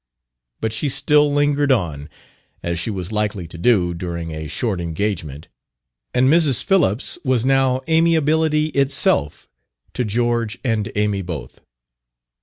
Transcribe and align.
But 0.61 0.73
she 0.73 0.89
still 0.89 1.31
lingered 1.31 1.71
on, 1.71 2.09
as 2.63 2.79
she 2.79 2.89
was 2.89 3.11
likely 3.11 3.47
to 3.47 3.57
do, 3.59 3.93
during 3.93 4.31
a 4.31 4.47
short 4.47 4.81
engagement; 4.81 5.47
and 6.11 6.27
Mrs. 6.27 6.63
Phillips 6.63 7.19
was 7.23 7.45
now 7.45 7.81
amiability 7.87 8.69
itself 8.69 9.47
to 9.93 10.03
George 10.03 10.57
and 10.63 10.91
Amy 10.95 11.21
both. 11.21 11.61